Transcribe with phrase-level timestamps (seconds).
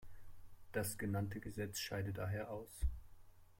[0.71, 2.71] Das genannte Gesetz scheide daher aus.